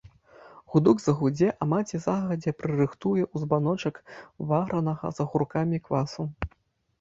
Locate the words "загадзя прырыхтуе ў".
2.05-3.43